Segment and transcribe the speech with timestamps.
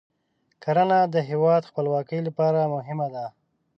[0.63, 3.25] کرنه د هیواد د خپلواکۍ لپاره مهمه ده.